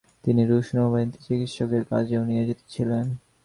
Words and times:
তিনি 0.23 0.41
রুশ 0.45 0.67
নৌবাহিনীতে 0.75 1.19
চিকিৎসকের 1.25 1.83
কাজেও 1.91 2.23
নিয়োজিত 2.25 2.59
ছিলেন। 2.69 3.05